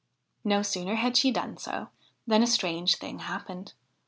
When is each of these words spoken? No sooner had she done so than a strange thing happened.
No 0.43 0.63
sooner 0.63 0.95
had 0.95 1.15
she 1.15 1.29
done 1.29 1.57
so 1.57 1.89
than 2.25 2.41
a 2.41 2.47
strange 2.47 2.95
thing 2.95 3.19
happened. 3.19 3.73